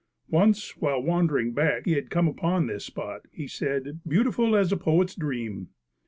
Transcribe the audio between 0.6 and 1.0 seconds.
while